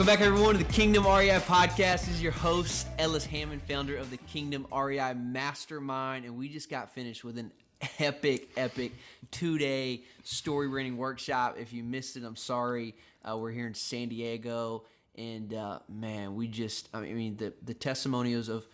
[0.00, 2.06] Welcome back, everyone, to the Kingdom REI podcast.
[2.06, 6.24] This is your host, Ellis Hammond, founder of the Kingdom REI Mastermind.
[6.24, 7.52] And we just got finished with an
[7.98, 8.92] epic, epic
[9.30, 11.56] two day story writing workshop.
[11.60, 12.94] If you missed it, I'm sorry.
[13.22, 14.84] Uh, we're here in San Diego.
[15.18, 18.66] And uh, man, we just, I mean, the, the testimonials of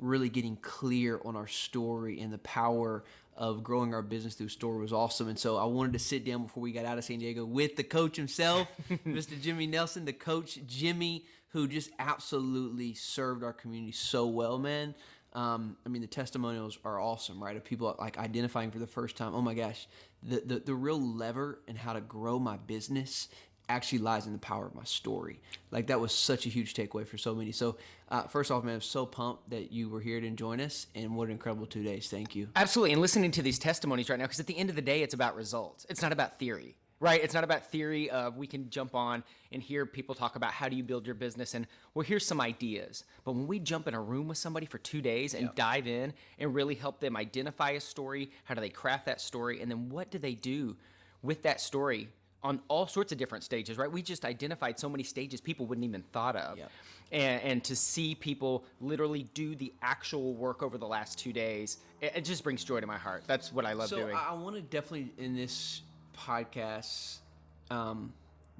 [0.00, 3.04] really getting clear on our story and the power
[3.36, 5.28] of growing our business through store was awesome.
[5.28, 7.76] And so I wanted to sit down before we got out of San Diego with
[7.76, 8.68] the coach himself,
[9.06, 9.40] Mr.
[9.40, 14.94] Jimmy Nelson, the coach Jimmy, who just absolutely served our community so well, man.
[15.34, 17.56] Um, I mean, the testimonials are awesome, right?
[17.56, 19.34] Of people like identifying for the first time.
[19.34, 19.88] Oh my gosh,
[20.22, 23.28] the, the, the real lever and how to grow my business
[23.72, 25.40] actually lies in the power of my story.
[25.70, 27.52] Like that was such a huge takeaway for so many.
[27.52, 27.76] So
[28.08, 31.16] uh, first off, man, I'm so pumped that you were here to join us, and
[31.16, 32.08] what an incredible two days.
[32.08, 32.48] Thank you.
[32.54, 35.02] Absolutely, and listening to these testimonies right now, because at the end of the day,
[35.02, 35.86] it's about results.
[35.88, 36.76] It's not about theory.
[37.00, 40.52] Right, it's not about theory of we can jump on and hear people talk about
[40.52, 43.02] how do you build your business and well here's some ideas.
[43.24, 45.56] But when we jump in a room with somebody for 2 days and yep.
[45.56, 49.60] dive in and really help them identify a story, how do they craft that story
[49.60, 50.76] and then what do they do
[51.22, 52.08] with that story
[52.44, 53.90] on all sorts of different stages, right?
[53.90, 56.58] We just identified so many stages people wouldn't even thought of.
[56.58, 56.70] Yep.
[57.12, 61.76] And, and, to see people literally do the actual work over the last two days,
[62.00, 63.24] it, it just brings joy to my heart.
[63.26, 64.16] That's what I love so doing.
[64.16, 65.82] I want to definitely in this
[66.16, 67.18] podcast
[67.70, 68.14] um,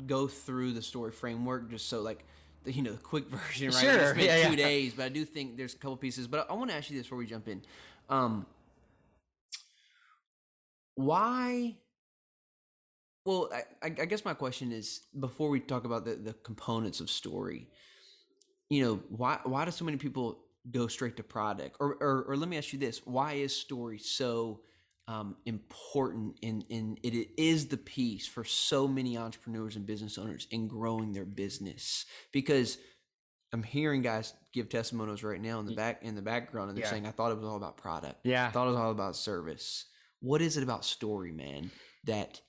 [0.07, 2.25] go through the story framework just so like
[2.65, 3.81] the, you know the quick version, right?
[3.81, 4.67] Sure, it's been yeah, two yeah.
[4.67, 6.27] days, but I do think there's a couple pieces.
[6.27, 7.63] But I, I want to ask you this before we jump in:
[8.09, 8.47] um,
[10.95, 11.77] why
[13.25, 13.51] well,
[13.83, 17.69] I, I guess my question is before we talk about the, the components of story,
[18.69, 21.77] you know, why why do so many people go straight to product?
[21.79, 24.61] Or or, or let me ask you this: Why is story so
[25.07, 30.19] um, important in in it, it is the piece for so many entrepreneurs and business
[30.19, 32.07] owners in growing their business?
[32.33, 32.79] Because
[33.53, 36.87] I'm hearing guys give testimonials right now in the back in the background, and they're
[36.87, 36.91] yeah.
[36.91, 38.21] saying, "I thought it was all about product.
[38.25, 39.85] Yeah, I thought it was all about service.
[40.21, 41.71] What is it about story, man?
[42.05, 42.41] That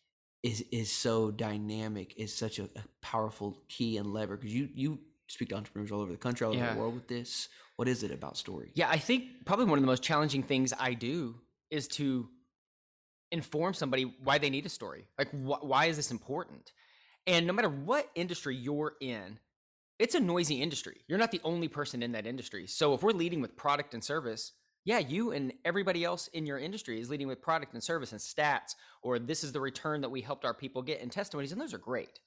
[0.44, 5.00] is is so dynamic is such a, a powerful key and lever because you you
[5.28, 6.74] speak to entrepreneurs all over the country all over yeah.
[6.74, 7.50] the world with this.
[7.78, 8.72] What is it about story?
[8.76, 11.36] Yeah i think probably one of the most challenging things i do
[11.72, 12.30] is to
[13.32, 15.06] inform somebody why they need a story.
[15.18, 16.72] Like wh- why is this important?
[17.26, 19.40] And no matter what industry you're in
[20.00, 20.98] it's a noisy industry.
[21.08, 22.68] You're not the only person in that industry.
[22.68, 24.52] So if we're leading with product and service
[24.86, 28.20] yeah, you and everybody else in your industry is leading with product and service and
[28.22, 31.62] stats, or this is the return that we helped our people get in testimonies, and
[31.62, 32.20] those are great.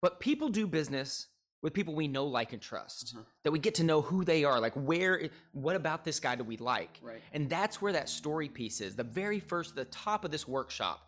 [0.00, 1.26] But people do business
[1.62, 3.20] with people we know, like, and trust, mm-hmm.
[3.44, 4.60] that we get to know who they are.
[4.60, 6.98] Like, where, what about this guy do we like?
[7.02, 7.20] Right.
[7.32, 8.96] And that's where that story piece is.
[8.96, 11.06] The very first, the top of this workshop,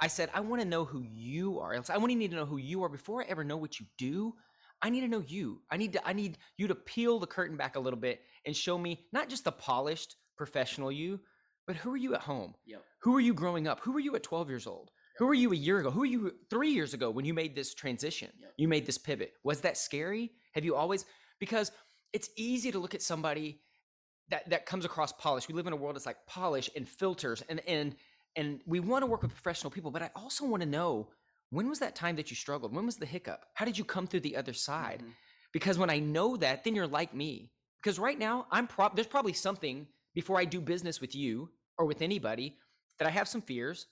[0.00, 1.72] I said, I want to know who you are.
[1.72, 3.86] I want to need to know who you are before I ever know what you
[3.96, 4.34] do.
[4.82, 5.60] I need to know you.
[5.70, 8.56] I need to I need you to peel the curtain back a little bit and
[8.56, 11.20] show me not just the polished, professional you,
[11.66, 12.54] but who are you at home?
[12.66, 12.82] Yep.
[13.02, 13.80] Who are you growing up?
[13.80, 14.90] Who are you at 12 years old?
[14.90, 15.18] Yep.
[15.18, 15.90] Who are you a year ago?
[15.90, 18.30] Who are you three years ago when you made this transition?
[18.40, 18.52] Yep.
[18.56, 19.34] You made this pivot.
[19.44, 20.32] Was that scary?
[20.54, 21.04] Have you always?
[21.38, 21.70] Because
[22.12, 23.60] it's easy to look at somebody
[24.30, 25.48] that that comes across polished.
[25.48, 27.94] We live in a world that's like polish and filters, and and
[28.36, 29.90] and we want to work with professional people.
[29.90, 31.08] But I also want to know
[31.50, 32.74] when was that time that you struggled?
[32.74, 33.44] When was the hiccup?
[33.54, 35.00] How did you come through the other side?
[35.00, 35.10] Mm-hmm.
[35.52, 37.50] Because when I know that, then you're like me.
[37.82, 41.86] Because right now, I'm pro- there's probably something before I do business with you or
[41.86, 42.56] with anybody
[42.98, 43.86] that I have some fears.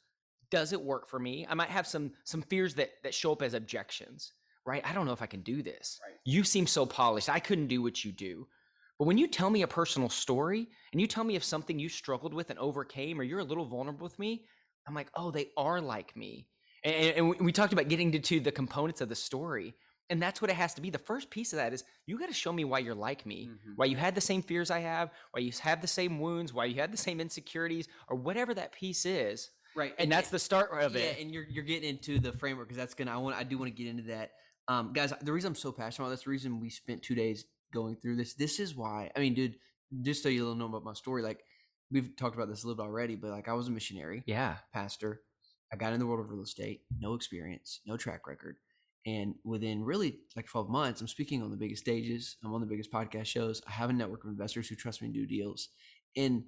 [0.51, 1.47] Does it work for me?
[1.49, 4.33] I might have some some fears that that show up as objections,
[4.67, 4.83] right?
[4.85, 6.01] I don't know if I can do this.
[6.05, 6.17] Right.
[6.25, 7.29] You seem so polished.
[7.29, 8.47] I couldn't do what you do.
[8.99, 11.89] But when you tell me a personal story and you tell me of something you
[11.89, 14.45] struggled with and overcame, or you're a little vulnerable with me,
[14.87, 16.49] I'm like, oh, they are like me.
[16.85, 19.75] And, and we talked about getting to the components of the story.
[20.11, 20.91] And that's what it has to be.
[20.91, 23.49] The first piece of that is you got to show me why you're like me,
[23.51, 23.73] mm-hmm.
[23.77, 26.65] why you had the same fears I have, why you have the same wounds, why
[26.65, 29.51] you had the same insecurities, or whatever that piece is.
[29.77, 31.21] Right, and, and that's the start of yeah, it.
[31.21, 33.13] and you're you're getting into the framework because that's gonna.
[33.13, 33.37] I want.
[33.37, 34.33] I do want to get into that,
[34.67, 35.13] um, guys.
[35.23, 38.17] The reason I'm so passionate about this, the reason we spent two days going through
[38.17, 39.13] this, this is why.
[39.15, 39.55] I mean, dude,
[40.03, 41.45] just so you little know about my story, like
[41.93, 44.57] we've talked about this a little bit already, but like I was a missionary, yeah,
[44.75, 45.21] pastor.
[45.73, 48.57] I got in the world of real estate, no experience, no track record
[49.07, 52.37] and within really like 12 months, I'm speaking on the biggest stages.
[52.45, 53.63] I'm on the biggest podcast shows.
[53.67, 55.69] I have a network of investors who trust me to do deals.
[56.17, 56.45] And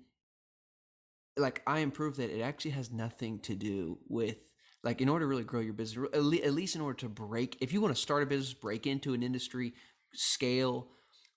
[1.36, 4.36] like I am proof that it actually has nothing to do with
[4.84, 7.72] like in order to really grow your business, at least in order to break, if
[7.72, 9.74] you want to start a business, break into an industry,
[10.12, 10.88] scale,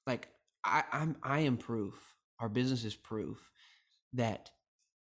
[0.08, 0.28] like
[0.64, 1.94] I, I'm, I am proof.
[2.40, 3.38] Our business is proof
[4.14, 4.50] that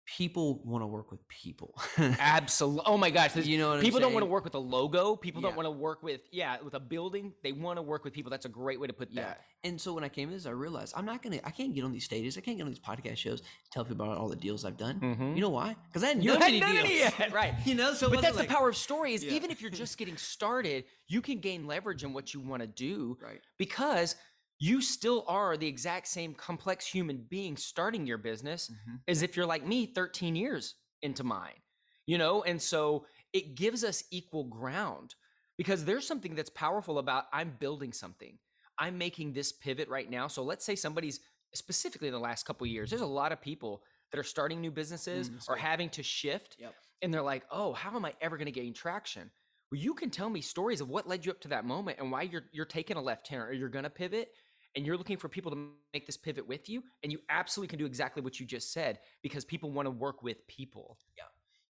[0.04, 1.74] people want to work with people.
[1.98, 2.82] Absolutely.
[2.86, 3.34] Oh my gosh.
[3.36, 5.16] You know what I'm people don't want to work with a logo.
[5.16, 5.48] People Yeah.
[5.48, 7.32] don't want to work with yeah with a building.
[7.42, 8.30] They want to work with people.
[8.30, 9.22] That's a great way to put Yeah.
[9.22, 9.40] that.
[9.62, 11.84] And so when I came to this, I realized I'm not gonna, I can't get
[11.84, 13.42] on these stages, I can't get on these podcast shows,
[13.72, 15.00] tell people about all the deals I've done.
[15.00, 15.36] Mhm.
[15.36, 15.74] You know why?
[15.88, 16.84] Because I hadn't You done hadn't any done deals.
[16.86, 17.54] any yet, right?
[17.64, 19.32] You know, so but that's wasn't the power of story is Yeah.
[19.32, 22.66] even if you're just getting started, you can gain leverage in what you want to
[22.66, 23.40] do Right.
[23.56, 24.16] because
[24.58, 29.00] you still are the exact same complex human being starting your business Mhm.
[29.08, 31.60] as if you're like me 13 years into mine
[32.06, 35.14] you know and so it gives us equal ground
[35.58, 38.38] because there's something that's powerful about i'm building something
[38.78, 41.20] i'm making this pivot right now so let's say somebody's
[41.54, 44.70] specifically in the last couple years there's a lot of people that are starting new
[44.70, 45.62] businesses Mm, or good.
[45.62, 46.74] having to shift Yep.
[47.02, 49.30] and they're like oh how am i ever going to gain traction
[49.75, 52.23] you can tell me stories of what led you up to that moment and why
[52.23, 54.29] you're you're taking a left turn or you're going to pivot
[54.76, 57.79] and you're looking for people to make this pivot with you and you absolutely can
[57.79, 61.25] do exactly what you just said because people want to work with people Yeah.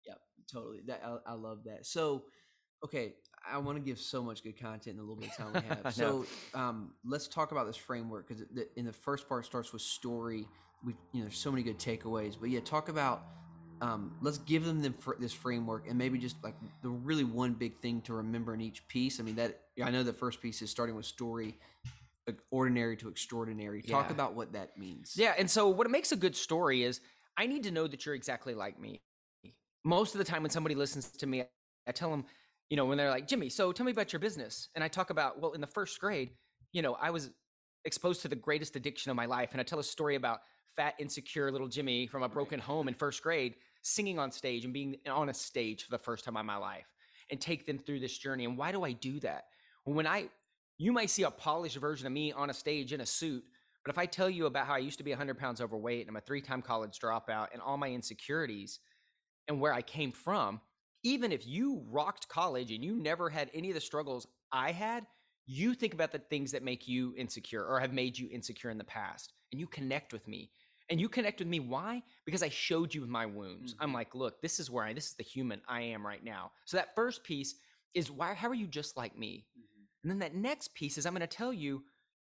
[0.07, 0.19] Yep,
[0.53, 0.81] totally.
[0.87, 1.87] That I, I love that.
[1.87, 2.25] So,
[2.85, 3.15] okay,
[3.51, 5.75] I want to give so much good content in the little bit of time we
[5.85, 5.95] have.
[5.95, 8.45] so, um, let's talk about this framework because
[8.77, 10.47] in the first part starts with story.
[10.85, 13.23] We, you know, there's so many good takeaways, but yeah, talk about.
[13.83, 17.77] Um, let's give them the, this framework and maybe just like the really one big
[17.81, 19.19] thing to remember in each piece.
[19.19, 21.59] I mean, that I know the first piece is starting with story,
[22.53, 23.83] ordinary to extraordinary.
[23.83, 24.13] Talk Yeah.
[24.13, 25.17] about what that means.
[25.17, 27.01] Yeah, and so what makes a good story is
[27.37, 29.03] I need to know that you're exactly like me.
[29.85, 31.43] Most of the time when somebody listens to me,
[31.89, 32.25] I tell them,
[32.71, 35.11] you know, when they're like, "Jimmy, so tell me about your business." And I talk
[35.11, 36.31] about, well, in the first grade,
[36.73, 37.33] you know, I was
[37.85, 40.43] exposed to the greatest addiction of my life, and I tell a story about
[40.77, 44.73] fat, insecure little Jimmy from a broken home in first grade singing on stage and
[44.73, 46.87] being on a stage for the first time in my life
[47.31, 48.45] and take them through this journey.
[48.45, 49.47] And why do I do that?
[49.85, 50.29] When I
[50.79, 53.45] you might see a polished version of me on a stage in a suit,
[53.85, 56.11] but if I tell you about how I used to be 100 pounds overweight and
[56.11, 58.81] I'm a three time college dropout and all my insecurities
[59.49, 60.61] and where I came from,
[61.03, 65.07] even if you rocked college and you never had any of the struggles I had,
[65.47, 68.79] you think about the things that make you insecure or have made you insecure in
[68.79, 70.51] the past and you connect with me.
[70.93, 71.59] And you connect with me.
[71.59, 72.03] Why?
[72.27, 73.75] Because I showed you my wounds.
[73.81, 73.95] I'm Mhm.
[73.95, 76.53] like, look, this is where I, this is the human I am right now.
[76.67, 77.55] So that first piece
[77.95, 79.47] is why, how are you just like me?
[80.03, 81.83] And then that next piece is I'm going to tell you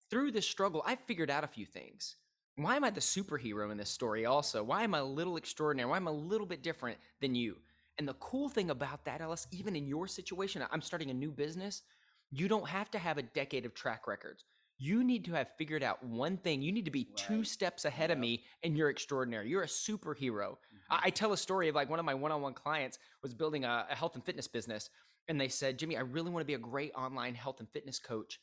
[0.10, 2.16] through this struggle, I figured out a few things.
[2.56, 4.64] Why am I the superhero in this story also?
[4.64, 5.88] Why am I a little extraordinary?
[5.88, 7.58] Why am I a little bit different than you?
[8.00, 11.32] And the cool thing about that, Ellis, even in your situation, I'm starting a new
[11.32, 11.84] business.
[12.32, 14.44] You don't have to have a decade of track records.
[14.78, 16.62] You need to have figured out one thing.
[16.62, 19.50] You need to be two steps ahead of me, and you're extraordinary.
[19.50, 20.58] You're a superhero.
[20.90, 21.06] I, mm-hmm.
[21.06, 23.96] I tell a story of like one of my one-on-one clients was building a, a
[23.96, 24.90] health and fitness business,
[25.30, 28.00] and they said, "Jimmy, I really want to be a great online health and fitness
[28.00, 28.40] coach,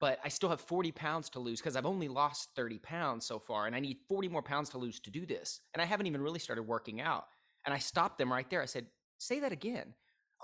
[0.00, 3.40] but I still have 40 pounds to lose because I've only lost 30 pounds so
[3.40, 6.06] far, and I need 40 more pounds to lose to do this, and I haven't
[6.06, 7.24] even really started working out."
[7.64, 8.62] And I stopped them right there.
[8.62, 8.86] I said,
[9.18, 9.94] "Say that again."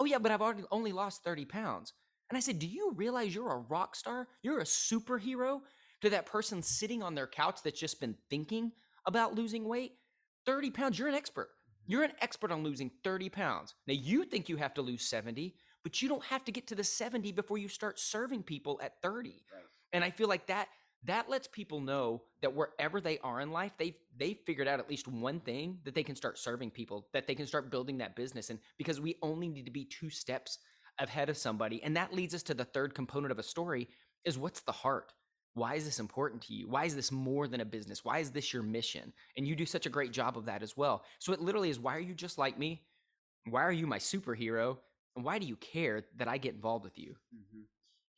[0.01, 1.93] Oh yeah, but I've already only lost 30 pounds.
[2.31, 4.29] And I said, "Do you realize you're a rock star?
[4.43, 5.61] You're a superhero
[6.01, 8.73] to that person sitting on their couch that's just been thinking
[9.07, 9.93] about losing weight?
[10.47, 11.49] 30 pounds, you're an expert.
[11.49, 11.93] Mm-hmm.
[11.93, 13.75] You're an expert on losing 30 pounds.
[13.87, 16.75] Now, you think you have to lose 70, but you don't have to get to
[16.75, 19.31] the 70 before you start serving people at 30.
[19.53, 19.63] Right.
[19.93, 20.69] And I feel like that
[21.05, 24.91] that lets people know that wherever they are in life, they've they've figured out at
[24.91, 28.17] least one thing that they can start serving people, that they can start building that
[28.17, 28.51] business.
[28.51, 30.59] And because we only need to be two steps
[30.99, 31.83] ahead of somebody.
[31.83, 33.89] And that leads us to the third component of a story
[34.25, 35.13] is what's the heart?
[35.55, 36.69] Why is this important to you?
[36.69, 38.05] Why is this more than a business?
[38.05, 39.13] Why is this your mission?
[39.37, 41.05] And you do such a great job of that as well.
[41.19, 42.85] So it literally is why are you just like me?
[43.45, 44.79] Why are you my superhero?
[45.17, 47.17] And why do you care that I get involved with you?
[47.33, 47.63] hmm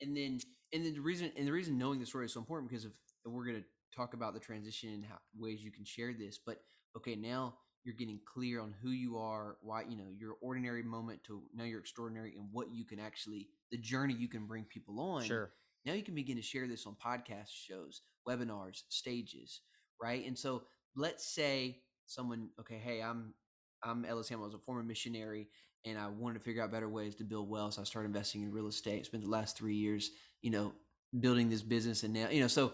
[0.01, 0.41] And then,
[0.73, 2.93] and then the reason, and the reason knowing the story is so important because of
[3.25, 6.39] we're going to talk about the transition and how ways you can share this.
[6.45, 6.63] But
[6.97, 11.23] okay, now you're getting clear on who you are, why you know your ordinary moment
[11.25, 15.01] to now you're extraordinary, and what you can actually the journey you can bring people
[15.01, 15.23] on.
[15.25, 15.51] Sure.
[15.87, 19.61] Now you can begin to share this on podcast shows, webinars, stages,
[20.01, 20.27] right?
[20.27, 23.35] And so let's say someone, okay, hey, I'm
[23.83, 24.45] I'm Ellis Hammond.
[24.45, 25.49] I was a former missionary,
[25.87, 27.75] and I wanted to figure out better ways to build wealth.
[27.75, 29.07] So I started investing in real estate.
[29.07, 30.11] Spent the last three years,
[30.43, 30.73] you know,
[31.19, 32.73] building this business, and now, you know, so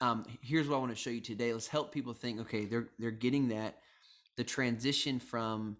[0.00, 1.52] um, here's what I want to show you today.
[1.52, 2.40] Let's help people think.
[2.40, 3.78] Okay, they're they're getting that
[4.36, 5.76] the transition from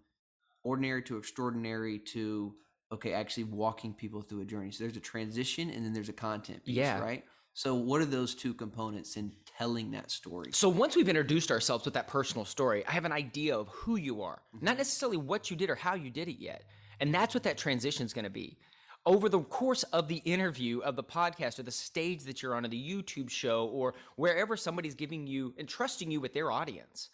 [0.63, 2.55] ordinary to extraordinary to
[2.93, 4.71] okay, actually walking people through a journey.
[4.71, 7.01] So there's a transition, and then there's a content piece, Yeah.
[7.01, 7.25] right?
[7.53, 10.53] So what are those two components in telling that story?
[10.53, 13.97] So once we've introduced ourselves with that personal story, I have an idea of who
[13.97, 14.65] you are, Mm-hmm.
[14.67, 16.65] not necessarily what you did or how you did it yet.
[17.01, 18.59] And that's what that transition is going to be.
[19.07, 22.65] Over the course of the interview, of the podcast, or the stage that you're on,
[22.65, 27.09] or the YouTube show, or wherever somebody's giving you and trusting you with their audience,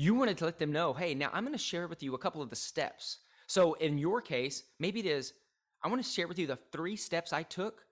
[0.00, 2.18] You wanted to let them know, hey, now I'm going to share with you a
[2.18, 3.18] couple of the steps.
[3.46, 5.34] So in your case, maybe it is,
[5.82, 7.82] I want to share with you the three steps I took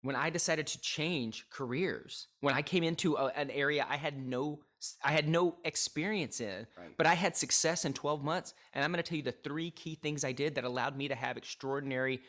[0.00, 2.28] when I decided to change careers.
[2.40, 4.60] When I came into a, an area I had no
[5.04, 6.96] I had no experience in, Right.
[6.96, 8.54] but I had success in 12 months.
[8.72, 11.08] And I'm going to tell you the three key things I did that allowed me
[11.08, 12.20] to have extraordinary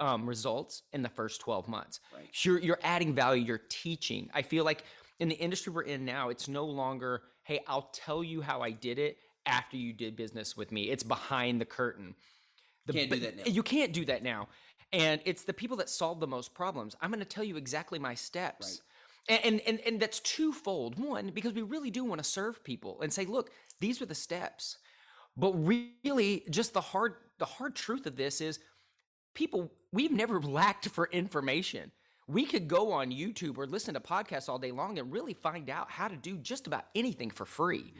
[0.00, 2.00] um, results in the first 12 months.
[2.14, 2.28] Right.
[2.44, 4.30] You're, you're adding value, you're teaching.
[4.34, 4.84] I feel like
[5.18, 8.70] in the industry we're in now, it's no longer, hey, I'll tell you how I
[8.70, 10.90] did it after you did business with me.
[10.90, 12.14] It's behind the curtain.
[12.86, 13.44] The, Can't do that now.
[13.46, 14.48] You can't do that now.
[14.92, 16.94] And it's the people that solve the most problems.
[17.00, 18.80] I'm going to tell you exactly my steps.
[19.28, 20.98] And, and, and, and that's twofold.
[20.98, 24.14] One, because we really do want to serve people and say, look, these are the
[24.14, 24.78] steps.
[25.36, 28.58] But really, just the hard the hard truth of this is
[29.34, 31.90] people we've never lacked for information.
[32.28, 35.70] We could go on YouTube or listen to podcasts all day long and really find
[35.70, 37.92] out how to do just about anything for free.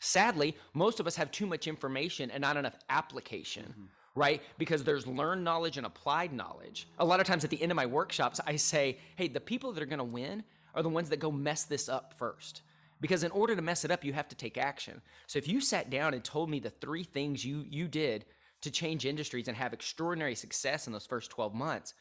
[0.00, 3.84] Sadly, most of us have too much information and not enough application, mm-hmm.
[4.14, 4.42] right?
[4.58, 6.88] Because there's learned knowledge and applied knowledge.
[6.98, 9.72] A lot of times at the end of my workshops, I say, hey, the people
[9.72, 10.42] that are gonna win
[10.74, 12.62] are the ones that go mess this up first.
[13.00, 15.00] Because in order to mess it up, you have to take action.
[15.26, 18.26] So if you sat down and told me the three things you you did
[18.60, 21.94] to change industries and have extraordinary success in those first 12 months,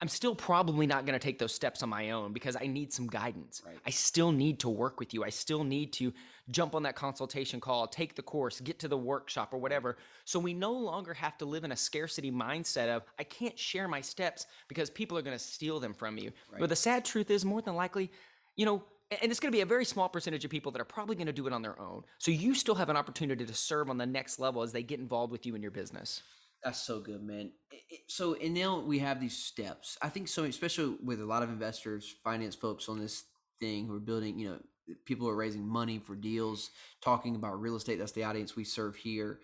[0.00, 2.92] I'm still probably not going to take those steps on my own because I need
[2.92, 3.62] some guidance.
[3.66, 3.76] Right.
[3.84, 5.24] I still need to work with you.
[5.24, 6.12] I still need to
[6.50, 9.96] jump on that consultation call, take the course, get to the workshop or whatever.
[10.24, 13.88] So we no longer have to live in a scarcity mindset of I can't share
[13.88, 16.32] my steps because people are going to steal them from you.
[16.58, 18.10] But the sad truth is more than likely,
[18.54, 20.84] you know, and it's going to be a very small percentage of people that are
[20.84, 22.04] probably going to do it on their own.
[22.18, 25.00] So you still have an opportunity to serve on the next level as they get
[25.00, 26.22] involved with you in your business.
[26.62, 27.52] That's so good, man.
[27.70, 29.96] It- it- So, and now we have these steps.
[30.02, 33.24] I think so, especially with a lot of investors, finance folks on this
[33.60, 34.62] thing who are building, you know,
[35.04, 37.98] people are raising money for deals, talking about real estate.
[37.98, 39.40] That's the audience we serve here.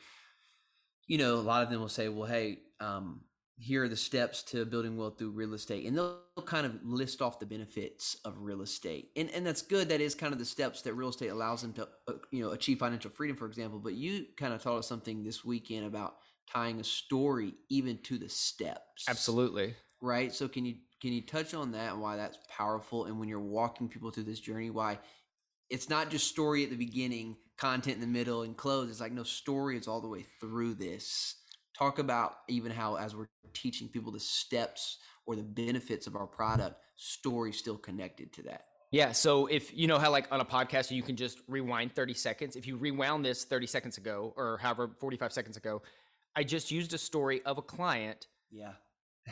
[1.07, 3.21] You know, a lot of them will say, well, hey, um,
[3.57, 5.87] here are the steps to building wealth through real estate.
[5.87, 9.11] And they'll kind of list off the benefits of real estate.
[9.15, 9.89] And, and that's good.
[9.91, 12.51] That is kind of the steps that real estate allows them to, uh, you know,
[12.53, 13.79] achieve financial freedom, for example.
[13.79, 16.17] But you kind of taught us something this weekend about
[16.51, 19.75] tying a story even to the steps Absolutely.
[20.01, 23.29] right so can you can you touch on that and why that's powerful and when
[23.29, 24.99] you're walking people through this journey why
[25.71, 29.13] it's not just story at the beginning content in the middle and close it's like
[29.13, 31.37] no story is all the way through this
[31.77, 36.27] talk about even how as we're teaching people the steps or the benefits of our
[36.27, 39.11] product story still connected to that Yeah.
[39.11, 42.55] So if you know how, like on a podcast, you can just rewind 30 seconds.
[42.55, 45.83] If you rewound this 30 seconds ago or however 45 seconds ago,
[46.37, 48.73] I just used a story of a client yeah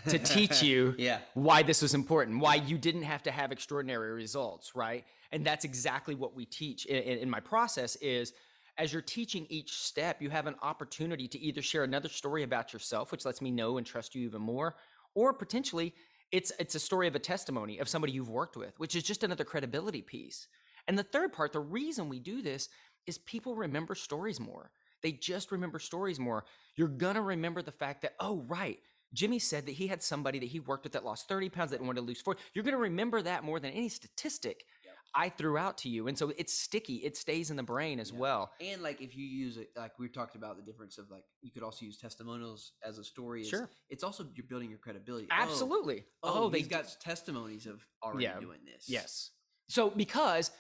[0.09, 4.13] to teach you yeah why this was important, why you didn't have to have extraordinary
[4.13, 5.05] results, right?
[5.31, 8.33] And that's exactly what we teach in, in, in my process is
[8.79, 12.73] as you're teaching each step, you have an opportunity to either share another story about
[12.73, 14.77] yourself, which lets me know and trust you even more,
[15.15, 15.95] or potentially
[16.31, 19.25] it's it's a story of a testimony of somebody you've worked with, which is just
[19.25, 20.49] another credibility piece.
[20.89, 22.69] And the third part, the reason we do this
[23.07, 24.71] is people remember stories more.
[25.03, 26.45] They just remember stories more.
[26.77, 28.79] You're gonna remember the fact that, oh, right,
[29.13, 31.81] Jimmy said that he had somebody that he worked with that lost 30 pounds that
[31.81, 32.41] wanted to lose 40.
[32.55, 34.95] You're gonna remember that more than any statistic Yep.
[35.15, 36.09] I threw out to you.
[36.09, 38.53] And so it's sticky, it stays in the brain as well.
[38.63, 41.51] And like if you use it, like we talked about the difference of like you
[41.51, 43.43] could also use testimonials as a story.
[43.43, 43.69] It's- Sure.
[43.91, 45.27] It's also you're building your credibility.
[45.31, 46.07] Oh, Absolutely.
[46.23, 48.41] Oh, oh they he's got testimonies of already Yeah.
[48.41, 48.89] doing this.
[48.89, 49.31] Yes.
[49.69, 50.51] So because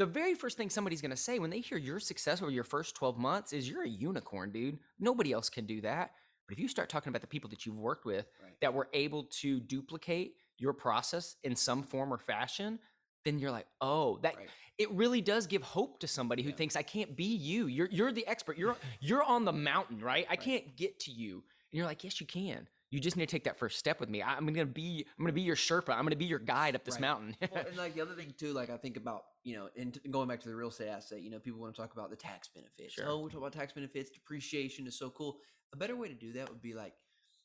[0.00, 2.64] the very first thing somebody's going to say when they hear your success over your
[2.64, 4.78] first 12 months is you're a unicorn, dude.
[4.98, 6.12] Nobody else can do that.
[6.48, 8.58] But if you start talking about the people that you've worked with Right.
[8.62, 12.78] that were able to duplicate your process in some form or fashion,
[13.26, 14.48] then you're like, "Oh, that Right.
[14.78, 16.56] it really does give hope to somebody who Yeah.
[16.56, 17.66] thinks I can't be you.
[17.66, 18.56] You're you're the expert.
[18.56, 20.24] You're you're on the mountain, right?
[20.28, 20.40] I Right.
[20.40, 21.34] can't get to you."
[21.70, 22.66] And you're like, "Yes, you can.
[22.90, 24.20] You just need to take that first step with me.
[24.22, 25.90] I- I'm going to be I'm to be your Sherpa.
[25.90, 27.00] I'm going to be your guide up this Right.
[27.02, 29.98] mountain." well, and like the other thing too, like I think about, you know, and
[30.10, 32.16] going back to the real estate asset, you know, people want to talk about the
[32.16, 32.94] tax benefits.
[32.94, 33.04] Sure.
[33.08, 35.38] Oh, we talk about tax benefits, depreciation is so cool.
[35.72, 36.94] A better way to do that would be like,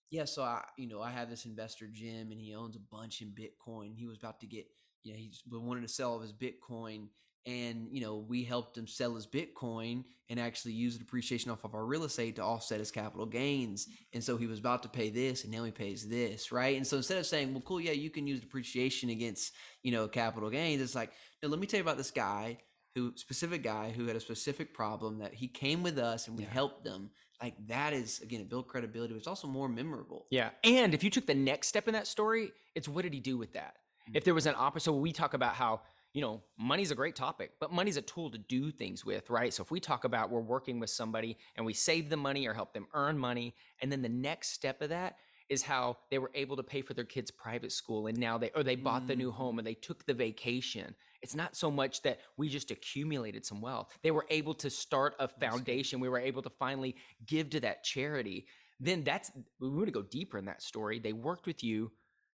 [0.10, 3.22] yeah, so I, you know, I have this investor Jim, and he owns a bunch
[3.22, 3.96] in Bitcoin.
[3.96, 4.66] He was about to get,
[5.04, 7.08] you know, he's been wanting to sell all of his Bitcoin,
[7.46, 11.64] and you know, we helped him sell his Bitcoin and actually use the depreciation off
[11.64, 13.88] of our real estate to offset his capital gains.
[14.14, 16.78] And so he was about to pay this, and now he pays this, right?
[16.78, 20.08] And so instead of saying, well, cool, yeah, you can use depreciation against, you know,
[20.08, 21.12] capital gains, it's like,
[21.44, 22.58] no, let me tell you about this guy
[22.96, 26.44] who, specific guy who had a specific problem that he came with us and we
[26.44, 26.50] Yeah.
[26.50, 27.12] helped them.
[27.42, 30.26] Like that is again, it built credibility, but it's also more memorable.
[30.32, 30.52] Yeah.
[30.64, 33.38] And if you took the next step in that story, it's what did he do
[33.38, 33.76] with that?
[34.10, 34.16] Mm.
[34.16, 35.82] If there was an opposite, so we talk about how,
[36.16, 39.54] you know, money's a great topic, but money's a tool to do things with, right?
[39.54, 42.54] So if we talk about we're working with somebody and we save them money or
[42.54, 45.18] help them earn money, and then the next step of that
[45.50, 48.50] is how they were able to pay for their kids' private school and now they
[48.56, 49.36] or they bought the new Mm.
[49.36, 50.96] home or they took the vacation.
[51.22, 53.92] It's not so much that we just accumulated some wealth.
[54.02, 56.00] They were able to start a foundation.
[56.00, 56.96] We were able to finally
[57.26, 58.48] give to that charity.
[58.80, 60.98] Then that's we want to go deeper in that story.
[60.98, 61.92] They worked with you,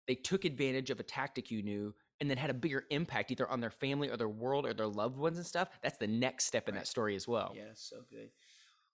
[0.07, 3.49] they took advantage of a tactic you knew, and then had a bigger impact either
[3.49, 5.67] on their family or their world or their loved ones and stuff.
[5.81, 6.81] That's the next step in Right.
[6.81, 7.51] that story as well.
[7.55, 8.29] Yeah, so good.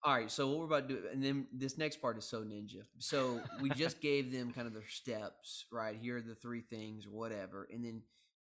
[0.03, 2.41] All right, so what we're about to do, and then this next part is so
[2.43, 2.83] ninja.
[2.99, 5.97] So we just gave them kind of their steps, right?
[6.01, 8.01] Here are the three things, whatever, and then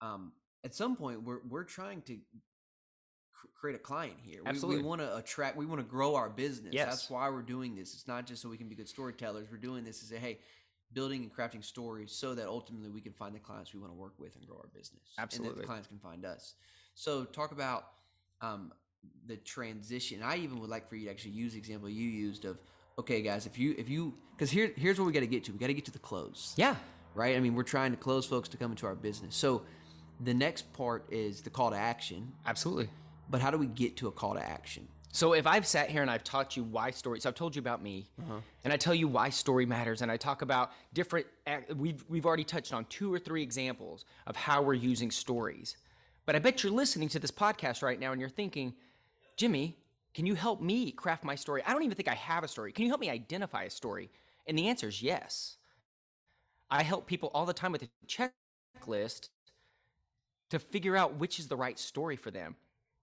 [0.02, 0.34] um,
[0.66, 2.18] at some point we're we're trying to
[3.54, 4.42] create a client here.
[4.44, 4.82] We- Absolutely.
[4.82, 6.74] we, want to attract, we want to grow our business.
[6.74, 6.88] Yes.
[6.90, 7.94] That's why we're doing this.
[7.94, 9.48] It's not just so we can be good storytellers.
[9.52, 10.40] We're doing this to say, hey,
[10.94, 13.98] building and crafting stories so that ultimately we can find the clients we want to
[13.98, 15.02] work with and grow our business.
[15.18, 15.62] and that Absolutely.
[15.62, 16.56] the clients can find us.
[16.94, 17.88] So talk about
[18.42, 18.72] um,
[19.28, 20.22] the transition.
[20.24, 22.58] I even would like for you to actually use the example you used of,
[22.98, 25.52] okay, guys, if you if you because here here's what we got to get to.
[25.52, 26.76] We got to get to the close Yeah.
[27.14, 27.36] right?
[27.36, 29.36] I mean, we're trying to close folks to come into our business.
[29.36, 29.64] So
[30.22, 32.32] the next part is the call to action.
[32.46, 32.90] Absolutely.
[33.30, 34.88] But how do we get to a call to action?
[35.16, 37.62] So if I've sat here and I've taught you why stories, so I've told you
[37.62, 38.42] about me, uh-huh.
[38.66, 41.26] and I tell you why story matters, and I talk about different.
[41.74, 45.78] We've we've already touched on two or three examples of how we're using stories,
[46.26, 48.74] but I bet you're listening to this podcast right now and you're thinking,
[49.38, 49.78] Jimmy,
[50.14, 51.64] can you help me craft my story?
[51.66, 52.74] I don't even think I have a story.
[52.74, 54.10] Can you help me identify a story?
[54.48, 55.56] And the answer is yes.
[56.70, 59.30] I help people all the time with a checklist
[60.50, 62.58] to figure out which is the right story for them.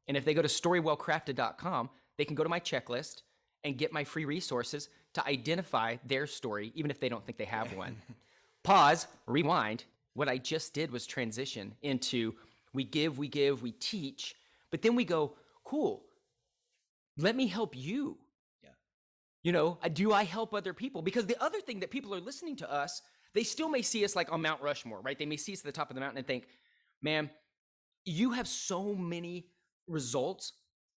[0.09, 1.88] And if they go to storywellcrafted.com,
[2.19, 3.23] they can go to my checklist
[3.64, 7.45] and get my free resources to identify their story, even if they don't think they
[7.45, 7.97] have one.
[8.62, 9.85] Pause, rewind.
[10.14, 12.35] What I just did was transition into
[12.75, 14.35] we give, we give, we teach,
[14.71, 16.04] but then we go, cool,
[17.16, 18.19] let me help you.
[18.62, 18.71] Yeah.
[19.42, 21.02] You know, uh, do I help other people?
[21.02, 23.02] Because the other thing that people are listening to us,
[23.35, 25.18] they still may see us like on Mount Rushmore, right?
[25.18, 26.46] They may see us at the top of the mountain and think,
[27.03, 27.31] man,
[28.05, 29.46] you have so many
[29.87, 30.53] results.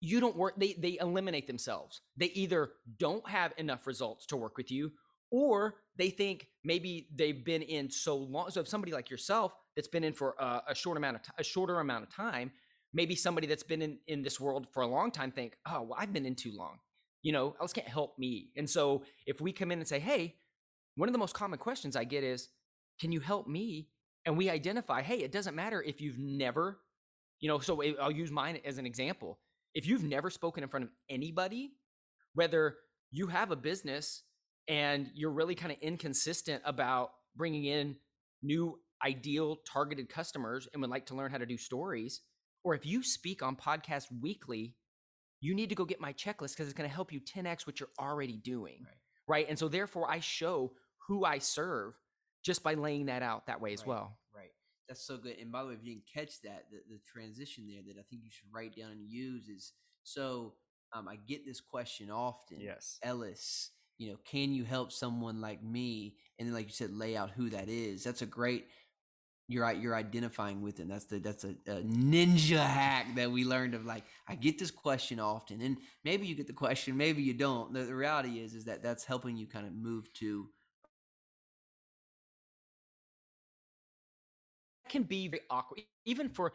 [0.05, 2.03] You don't work, they, they eliminate themselves.
[2.17, 4.93] They either don't have enough results to work with you,
[5.31, 8.51] or they think maybe they've been in so long.
[8.51, 11.35] So if somebody like yourself that's been in for a, a short amount of time,
[11.39, 12.53] a shorter amount of time,
[12.93, 15.97] maybe somebody that's been in, in this world for a long time think, oh, well,
[15.99, 16.79] I've been in too long.
[17.23, 18.51] You know, else can't help me.
[18.57, 20.37] And so if we come in and say, hey,
[20.97, 22.51] one of the most common questions I get is,
[23.01, 23.89] can you help me?
[24.27, 26.81] And we identify, hey, it doesn't matter if you've never,
[27.41, 29.39] you know, so eh, I'll use mine as an example.
[29.75, 31.73] If you've never spoken in front of anybody,
[32.35, 32.77] whether
[33.11, 34.23] you have a business
[34.69, 37.97] and you're really kind of inconsistent about bringing in
[38.43, 42.21] new ideal targeted customers and would like to learn how to do stories,
[42.63, 44.75] or if you speak on podcasts weekly,
[45.41, 47.79] you need to go get my checklist because it's going to help you 10x what
[47.81, 48.85] you're already doing.
[48.85, 48.95] Right.
[49.27, 49.47] Right.
[49.49, 50.73] And so therefore I show
[51.09, 51.95] who I serve
[52.45, 53.89] just by laying that out that way as Right.
[53.89, 54.19] well.
[54.89, 55.37] That's so good.
[55.41, 58.05] And by the way, if you didn't catch that, the, the transition there that I
[58.11, 60.55] think you should write down and use is so
[60.93, 62.61] um, I get this question often.
[62.61, 62.99] Yes.
[63.03, 66.17] Ellis, you know, can you help someone like me?
[66.39, 68.05] And then, like you said, lay out who that is.
[68.05, 68.67] That's a great.
[69.49, 69.71] You're.
[69.73, 70.89] You're identifying with it.
[70.89, 73.85] That's the that's a, a ninja hack that we learned of.
[73.85, 77.73] Like, I get this question often, and maybe you get the question, maybe you don't.
[77.73, 80.49] The, the reality is, is that that's helping you kind of move to
[84.95, 86.53] can be very awkward, even for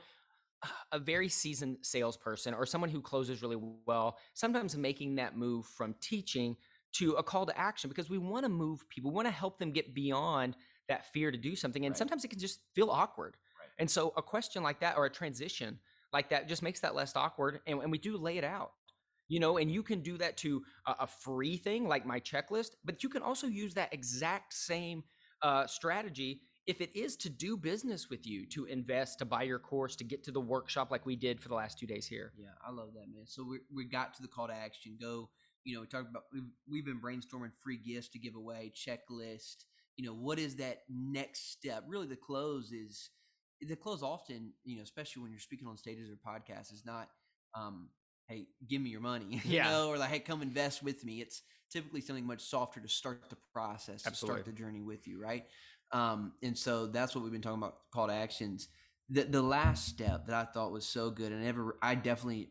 [0.92, 4.18] a very seasoned salesperson or someone who closes really well.
[4.34, 6.56] Sometimes making that move from teaching
[6.94, 9.60] to a call to action because we want to move people, we want to help
[9.60, 10.56] them get beyond
[10.88, 11.86] that fear to do something.
[11.86, 11.98] And Right.
[11.98, 13.38] sometimes it can just feel awkward.
[13.60, 13.70] Right.
[13.78, 15.80] And so a question like that or a transition
[16.12, 17.60] like that just makes that less awkward.
[17.68, 18.72] And, and we do lay it out.
[19.28, 22.72] You know, and you can do that to a, a free thing like my checklist,
[22.84, 25.04] but you can also use that exact same
[25.44, 29.58] uh, strategy if it is to do business with you, to invest, to buy your
[29.58, 32.32] course, to get to the workshop like we did for the last two days here.
[32.38, 33.26] Yeah, I love that, man.
[33.26, 34.96] So we we got to the call to action.
[35.02, 35.32] Go,
[35.64, 39.66] you know, we talked about we've we've been brainstorming free gifts to give away, checklist.
[39.98, 41.86] You know, what is that next step?
[41.88, 43.10] Really, the close is
[43.62, 44.04] the close.
[44.04, 47.10] Often, you know, especially when you're speaking on stages or podcasts, is not,
[47.56, 47.90] um,
[48.28, 49.72] hey, give me your money, you Yeah.
[49.72, 51.20] know, or like, hey, come invest with me.
[51.20, 55.20] It's typically something much softer to start the process, to start the journey with you,
[55.20, 55.46] right?
[55.92, 58.68] Um, and so that's what we've been talking about call to actions.
[59.10, 62.50] The the last step that I thought was so good, and ever I definitely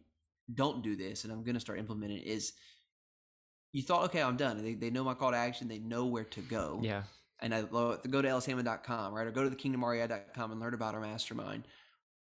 [0.53, 2.53] don't do this, and I'm going to start implementing it, is
[3.72, 4.62] you thought, okay, I'm done.
[4.62, 5.68] They, they know my call to action.
[5.68, 6.81] They know where to go.
[6.83, 7.03] Yeah.
[7.40, 9.27] And I go to ellishammond.com, right?
[9.27, 11.64] Or go to thekingdomrei.com and learn about our mastermind.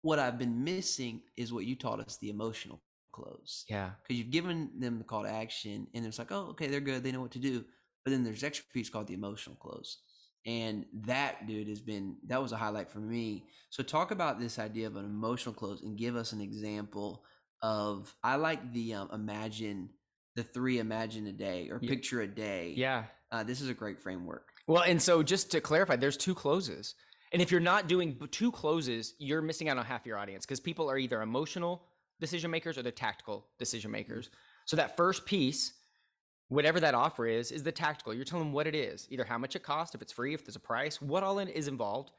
[0.02, 2.80] what I've been missing is what you taught us the emotional
[3.12, 3.64] close.
[3.68, 3.90] Yeah.
[4.02, 7.02] Because you've given them the call to action and it's like, oh, okay, they're good.
[7.02, 7.64] They know what to do.
[8.04, 9.98] But then there's extra piece called the emotional close.
[10.46, 13.48] And that, dude, has been, that was a highlight for me.
[13.70, 17.24] So talk about this idea of an emotional close and give us an example
[17.62, 19.90] of, I like the um, imagine,
[20.36, 22.74] the three imagine a day or picture a day.
[22.76, 23.04] Yeah.
[23.32, 24.50] Uh, this is a great framework.
[24.68, 26.94] Well, and so just to clarify, there's two closes.
[27.32, 30.60] And if you're not doing two closes, you're missing out on half your audience because
[30.60, 31.82] people are either emotional
[32.20, 34.30] decision makers or they're tactical decision makers.
[34.64, 35.72] So that first piece,
[36.48, 38.14] whatever that offer is, is the tactical.
[38.14, 40.44] You're telling them what it is, either how much it costs, if it's free, if
[40.44, 42.12] there's a price, what all in is involved.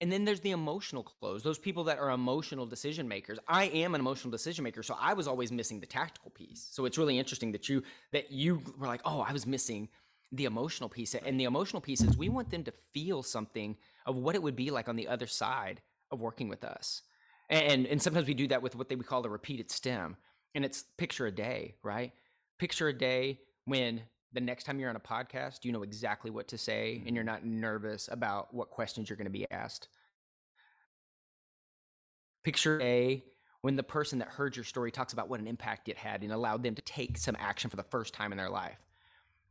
[0.00, 1.42] And then there's the emotional close.
[1.42, 3.38] Those people that are emotional decision makers.
[3.48, 6.68] I am an emotional decision maker, so I was always missing the tactical piece.
[6.70, 9.88] So it's really interesting that you that you were like, "Oh, I was missing
[10.30, 14.14] the emotional piece." And the emotional piece is we want them to feel something of
[14.14, 17.02] what it would be like on the other side of working with us.
[17.50, 20.16] And and sometimes we do that with what they we call the repeated stem.
[20.54, 22.12] And it's picture a day, right?
[22.60, 24.02] Picture a day when
[24.32, 27.24] the next time you're on a podcast, you know exactly what to say and you're
[27.24, 27.34] mm-hmm.
[27.34, 29.88] not nervous about what questions you're going to be asked.
[32.42, 33.22] Picture A
[33.62, 36.32] when the person that heard your story talks about what an impact it had and
[36.32, 38.78] allowed them to take some action for the first time in their life.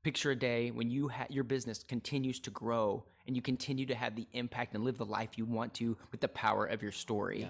[0.04, 3.96] Picture a day when you ha- your business continues to grow and you continue to
[3.96, 6.94] have the impact and live the life you want to with the power of your
[6.94, 7.42] story.
[7.42, 7.50] Yeah.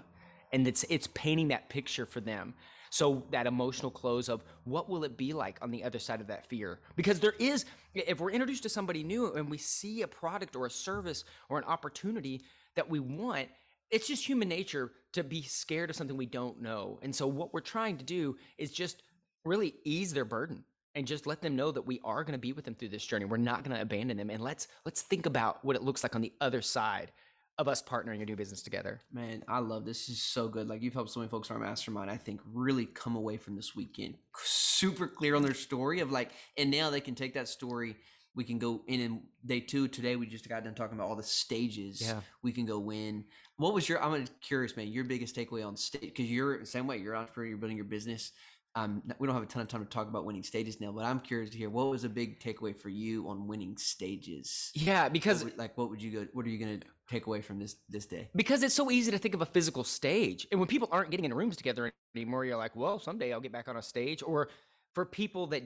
[0.51, 2.55] And it's it's painting that picture for them.
[2.97, 6.25] So that emotional close of what will it be like on the other side of
[6.27, 6.79] that fear?
[6.95, 10.65] Because there is if we're introduced to somebody new and we see a product or
[10.65, 12.41] a service or an opportunity
[12.73, 13.49] that we want,
[13.91, 16.97] it's just human nature to be scared of something we don't know.
[17.03, 19.03] And so what we're trying to do is just
[19.45, 20.63] really ease their burden
[20.95, 23.05] and just let them know that we are going to be with them through this
[23.05, 23.25] journey.
[23.25, 26.15] We're not going to abandon them and let's let's think about what it looks like
[26.15, 27.11] on the other side
[27.57, 29.01] of us partnering and do business together.
[29.11, 30.07] Man, I love this.
[30.07, 30.67] This is so good.
[30.67, 33.55] Like you've helped so many folks in our mastermind, I think, really come away from
[33.55, 37.47] this weekend super clear on their story of like, and now they can take that
[37.47, 37.95] story.
[38.35, 40.15] We can go in and day two today.
[40.15, 42.21] We just got done talking about all the stages Yeah.
[42.43, 43.25] we can go in.
[43.55, 44.03] What was your?
[44.03, 44.89] I'm curious, man.
[44.89, 46.97] Your biggest takeaway on stage because you're the same way.
[46.97, 47.47] You're an entrepreneur.
[47.49, 48.31] You're building your business.
[48.77, 51.03] Um, we don't have a ton of time to talk about winning stages now, but
[51.03, 54.69] I'm curious to hear what was a big takeaway for you on winning stages.
[54.75, 56.27] Yeah, because would- like, what would you go?
[56.33, 58.29] What are you going to take away from this this day?
[58.35, 60.45] because it's so easy to think of a physical stage.
[60.51, 63.51] And when people aren't getting in rooms together anymore, you're like, well, someday I'll get
[63.51, 64.21] back on a stage.
[64.21, 64.49] Or
[64.93, 65.63] for people that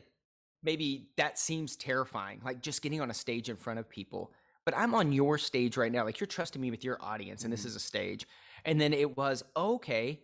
[0.64, 4.32] maybe that seems terrifying, like just getting on a stage in front of people.
[4.64, 6.06] But I'm on your stage right now.
[6.06, 7.68] Like you're trusting me with your audience, and this Mhm.
[7.68, 8.26] is a stage.
[8.64, 10.22] And then it was, okay,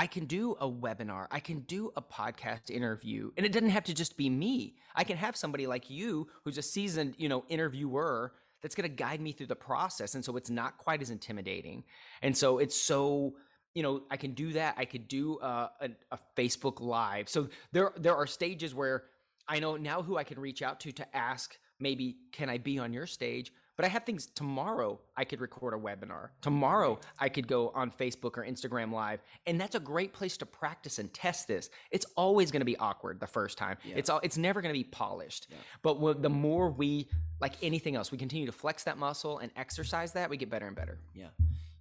[0.00, 3.84] I can do a webinar, I can do a podcast interview, and it doesn't have
[3.84, 4.76] to just be me.
[4.94, 8.32] I can have somebody like you who's a seasoned, you know, interviewer
[8.62, 11.84] that's going to guide me through the process and so it's not quite as intimidating.
[12.22, 13.34] And so it's so
[13.74, 17.28] you know i can do that i could do uh, a, a facebook live.
[17.28, 19.04] So there there are stages where
[19.46, 22.78] i know now who i can reach out to to ask maybe can i be
[22.78, 27.28] on your stage but i have things tomorrow i could record a webinar tomorrow i
[27.30, 31.14] could go on facebook or instagram live and that's a great place to practice and
[31.14, 33.94] test this it's always going to be awkward the first time Yeah.
[33.96, 35.56] it's all it's never going to be polished Yeah.
[35.82, 37.08] but the more we
[37.40, 40.66] like anything else we continue to flex that muscle and exercise that we get better
[40.66, 41.28] and better Yeah,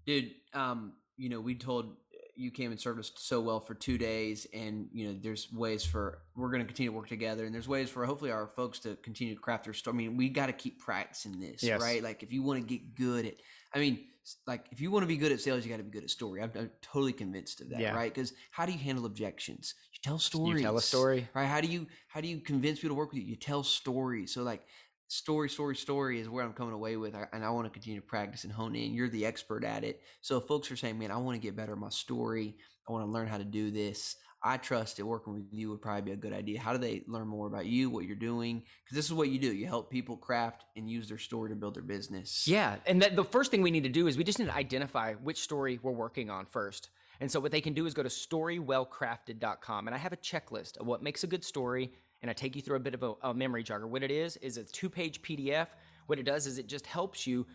[0.05, 0.31] dude.
[0.53, 1.95] Um, you know, we told
[2.37, 5.83] you came and served us so well for two days, and you know, there's ways
[5.83, 8.79] for we're going to continue to work together, and there's ways for hopefully our folks
[8.79, 9.95] to continue to craft their story.
[9.95, 11.81] I mean, we got to keep practicing this, Yes.
[11.81, 12.01] right?
[12.03, 13.35] Like, if you want to get good at,
[13.73, 13.99] I mean,
[14.45, 16.09] like if you want to be good at sales, you got to be good at
[16.09, 16.41] story.
[16.41, 17.93] I'm, I'm totally convinced of that, Yeah.
[17.93, 18.13] right?
[18.13, 19.73] Because how do you handle objections?
[19.93, 20.59] You tell stories.
[20.61, 21.45] you tell a story right?
[21.45, 23.27] How do you how do you convince people to work with you?
[23.27, 24.33] You tell stories.
[24.33, 24.63] So like
[25.07, 28.05] story, story, story is where I'm coming away with, and I want to continue to
[28.05, 28.93] practice and hone in.
[28.93, 30.01] You're the expert at it.
[30.21, 32.57] So folks are saying, "Man, I want to get better at my story.
[32.87, 35.81] I want to learn how to do this." I trust that working with you would
[35.81, 36.59] probably be a good idea.
[36.59, 38.63] How do they learn more about you, what you're doing?
[38.83, 39.51] Because this is what you do.
[39.51, 42.47] You help people craft and use their story to build their business.
[42.47, 45.15] Yeah, and the first thing we need to do is we just need to identify
[45.15, 46.89] which story we're working on first.
[47.19, 50.77] And so what they can do is go to storywellcrafted.com and I have a checklist
[50.77, 53.13] of what makes a good story and I take you through a bit of a,
[53.23, 53.87] a memory jogger.
[53.87, 55.67] What it is is a two-page PDF.
[56.07, 57.45] What it does is it just helps you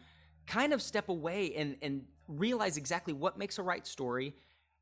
[0.47, 4.35] kind of step away and and realize exactly what makes a right story.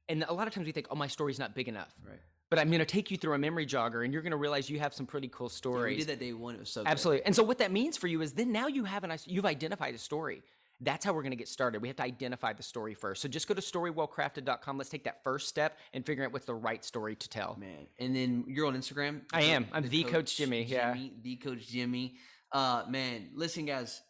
[0.08, 2.18] And a lot of times we think, "Oh, my story's not big enough." Right.
[2.50, 4.68] But I'm going to take you through a memory jogger and you're going to realize
[4.68, 5.94] you have some pretty cool Yeah, stories.
[5.98, 6.56] we did that day one.
[6.56, 6.90] It was so good.
[6.90, 7.24] Absolutely.
[7.24, 9.94] And so what that means for you is then now you have an you've identified
[9.94, 10.42] a story.
[10.80, 11.82] That's how we're going to get started.
[11.82, 13.20] We have to identify the story first.
[13.22, 14.78] So just go to storywellcrafted.com.
[14.78, 17.56] Let's take that first step and figure out what's the right story to tell.
[17.60, 17.86] man.
[17.98, 19.22] And then you're on Instagram.
[19.32, 19.66] I am.
[19.72, 20.94] I'm the Coach Jimmy, yeah.
[20.94, 22.16] Jimmy, the Coach Jimmy.
[22.52, 24.00] Uh, man, listen, guys.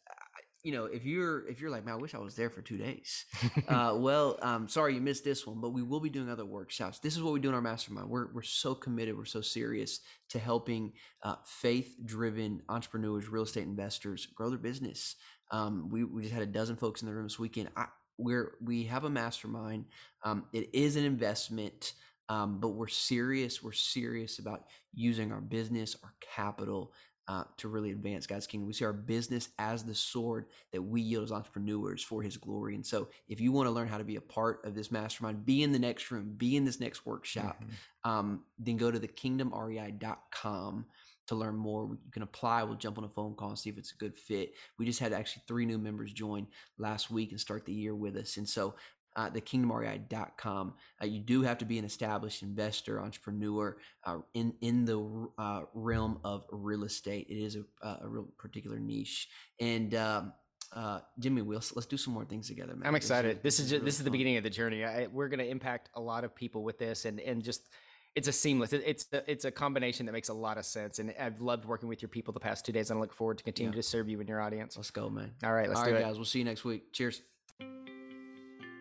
[0.62, 2.76] you know, if you're if you're like, man, I wish I was there for two
[2.76, 3.24] days.
[3.68, 6.98] uh, well, um, sorry you missed this one, but we will be doing other workshops.
[6.98, 8.10] This is what we do in our mastermind.
[8.10, 14.26] We're we're so committed, we're so serious to helping uh, faith-driven entrepreneurs, real estate investors
[14.26, 15.16] grow their business.
[15.50, 17.70] Um, we we just had a dozen folks in the room this weekend.
[17.76, 17.86] I,
[18.18, 19.86] we're we have a mastermind.
[20.24, 21.94] Um, it is an investment.
[22.28, 23.60] Um, but we're serious.
[23.60, 26.92] We're serious about using our business, our capital,
[27.30, 28.66] uh, to really advance God's kingdom.
[28.66, 32.74] We see our business as the sword that we yield as entrepreneurs for His glory.
[32.74, 35.46] And so, if you want to learn how to be a part of this mastermind,
[35.46, 38.10] be in the next room, be in this next workshop, mm-hmm.
[38.10, 40.86] um, then go to thekingdomrei.com
[41.30, 41.84] to learn more.
[42.04, 42.62] You can apply.
[42.64, 44.52] We'll jump on a phone call and see if it's a good fit.
[44.78, 48.16] We just had actually three new members join last week and start the year with
[48.16, 48.36] us.
[48.36, 48.74] And so
[49.16, 50.74] uh, thekingdomrei.com.
[51.02, 55.62] Uh, you do have to be an established investor, entrepreneur uh, in in the uh,
[55.74, 57.26] realm of real estate.
[57.28, 59.28] It is a, a real particular niche.
[59.58, 60.32] And um,
[60.72, 62.74] uh, Jimmy, we'll, let's do some more things together.
[62.76, 62.86] Man.
[62.86, 63.42] I'm excited.
[63.42, 64.84] This is, this is, really this is the beginning of the journey.
[64.84, 67.68] I, we're going to impact a lot of people with this, and and just
[68.16, 68.72] it's a seamless.
[68.72, 71.88] it's a, it's a combination that makes a lot of sense, and I've loved working
[71.88, 73.76] with your people the past two days, and I look forward to continue yeah.
[73.76, 74.76] to serve you and your audience.
[74.76, 75.32] Let's go, man.
[75.44, 76.16] All right, let's All do right, it, guys.
[76.16, 76.92] We'll see you next week.
[76.92, 77.22] Cheers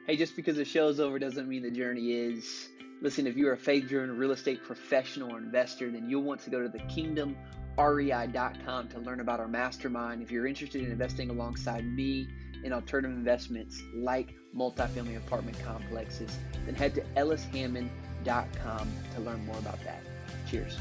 [0.10, 2.70] hey, just because the show's over doesn't mean the journey is.
[3.00, 6.50] Listen, if you're a faith driven real estate professional or investor, then you'll want to
[6.50, 10.24] go to the kingdomrei.com to learn about our mastermind.
[10.24, 12.28] If you're interested in investing alongside me
[12.64, 18.09] in alternative investments like multifamily apartment complexes, then head to ellishammond.com
[19.16, 20.02] to learn more about that.
[20.50, 20.78] Cheers.